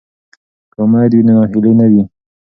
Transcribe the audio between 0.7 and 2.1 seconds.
که امید وي نو ناهیلي نه وي.